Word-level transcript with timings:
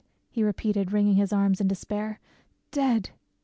he 0.31 0.41
repeated, 0.43 0.91
wringing 0.91 1.13
his 1.13 1.31
arms 1.31 1.61
in 1.61 1.67
despair,—"dead!" 1.67 3.11